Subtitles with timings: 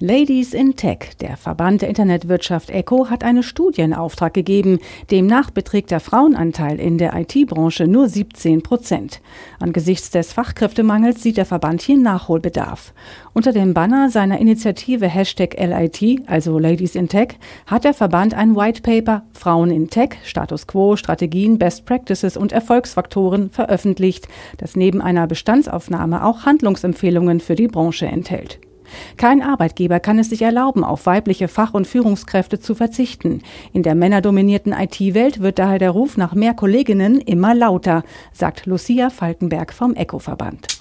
[0.00, 4.80] Ladies in Tech, der Verband der Internetwirtschaft ECO, hat eine Studie in Auftrag gegeben.
[5.12, 9.20] Demnach beträgt der Frauenanteil in der IT-Branche nur 17 Prozent.
[9.60, 12.92] Angesichts des Fachkräftemangels sieht der Verband hier Nachholbedarf.
[13.34, 18.56] Unter dem Banner seiner Initiative Hashtag LIT, also Ladies in Tech, hat der Verband ein
[18.56, 24.26] White Paper Frauen in Tech, Status Quo, Strategien, Best Practices und Erfolgsfaktoren veröffentlicht,
[24.58, 28.58] das neben einer Bestandsaufnahme auch Handlungsempfehlungen für die Branche enthält.
[29.16, 33.42] Kein Arbeitgeber kann es sich erlauben, auf weibliche Fach- und Führungskräfte zu verzichten.
[33.72, 39.10] In der männerdominierten IT-Welt wird daher der Ruf nach mehr Kolleginnen immer lauter, sagt Lucia
[39.10, 40.73] Falkenberg vom ECO-Verband.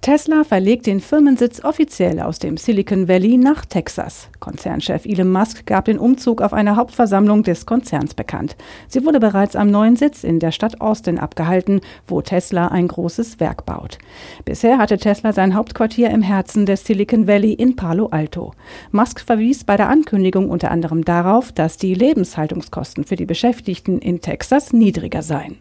[0.00, 4.28] Tesla verlegt den Firmensitz offiziell aus dem Silicon Valley nach Texas.
[4.38, 8.56] Konzernchef Elon Musk gab den Umzug auf einer Hauptversammlung des Konzerns bekannt.
[8.86, 13.40] Sie wurde bereits am neuen Sitz in der Stadt Austin abgehalten, wo Tesla ein großes
[13.40, 13.98] Werk baut.
[14.44, 18.52] Bisher hatte Tesla sein Hauptquartier im Herzen des Silicon Valley in Palo Alto.
[18.92, 24.20] Musk verwies bei der Ankündigung unter anderem darauf, dass die Lebenshaltungskosten für die Beschäftigten in
[24.20, 25.58] Texas niedriger seien.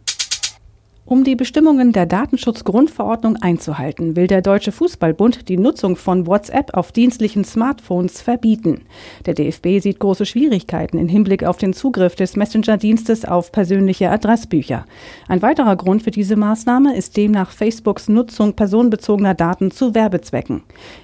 [1.10, 6.92] Um die Bestimmungen der Datenschutzgrundverordnung einzuhalten, will der Deutsche Fußballbund die Nutzung von WhatsApp auf
[6.92, 8.82] dienstlichen Smartphones verbieten.
[9.26, 14.86] Der DFB sieht große Schwierigkeiten im Hinblick auf den Zugriff des Messenger-Dienstes auf persönliche Adressbücher.
[15.30, 20.64] Ein weiterer Grund für diese Maßnahme ist demnach Facebooks Nutzung personenbezogener Daten zu Werbezwecken.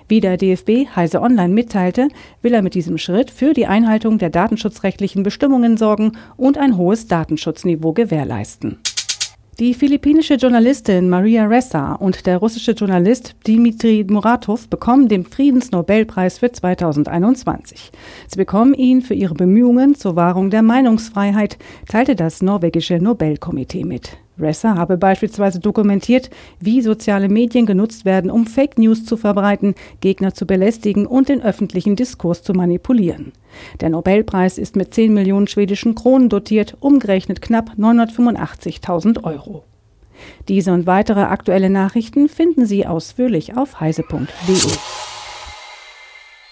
[0.09, 2.09] Wie der DFB Heise Online mitteilte,
[2.41, 7.07] will er mit diesem Schritt für die Einhaltung der datenschutzrechtlichen Bestimmungen sorgen und ein hohes
[7.07, 8.79] Datenschutzniveau gewährleisten.
[9.59, 16.51] Die philippinische Journalistin Maria Ressa und der russische Journalist Dmitri Muratov bekommen den Friedensnobelpreis für
[16.51, 17.91] 2021.
[18.27, 24.17] Sie bekommen ihn für ihre Bemühungen zur Wahrung der Meinungsfreiheit, teilte das norwegische Nobelkomitee mit.
[24.39, 30.33] Ressa habe beispielsweise dokumentiert, wie soziale Medien genutzt werden, um Fake News zu verbreiten, Gegner
[30.33, 33.31] zu belästigen und den öffentlichen Diskurs zu manipulieren.
[33.81, 39.63] Der Nobelpreis ist mit 10 Millionen schwedischen Kronen dotiert, umgerechnet knapp 985.000 Euro.
[40.47, 45.02] Diese und weitere aktuelle Nachrichten finden Sie ausführlich auf heise.de.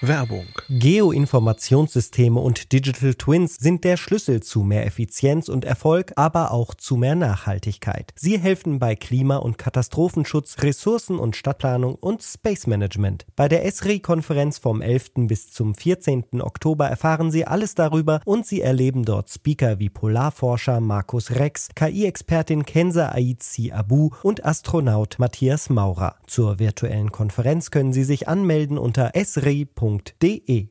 [0.04, 0.48] Werbung.
[0.68, 6.98] Geoinformationssysteme und Digital Twins sind der Schlüssel zu mehr Effizienz und Erfolg, aber auch zu
[6.98, 8.12] mehr Nachhaltigkeit.
[8.16, 13.28] Sie helfen bei Klima- und Katastrophenschutz, Ressourcen- und Stadtplanung und Space Management.
[13.36, 15.28] Bei der ESRI-Konferenz vom 11.
[15.28, 16.42] bis zum 14.
[16.42, 22.66] Oktober erfahren Sie alles darüber und Sie erleben dort Speaker wie Polarforscher Markus Rex, KI-Expertin
[22.66, 26.16] Kenza Aizi Abu und Astronaut Matthias Maurer.
[26.26, 30.60] Zur virtuellen Konferenz können Sie sich anmelden unter esri.de www.ftf.de